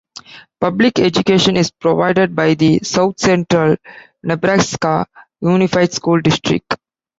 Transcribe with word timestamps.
Public 0.59 0.97
education 0.97 1.55
is 1.55 1.69
provided 1.69 2.35
by 2.35 2.55
the 2.55 2.79
South 2.81 3.19
Central 3.19 3.77
Nebraska 4.23 5.05
Unified 5.43 5.93
School 5.93 6.19
District. 6.21 6.75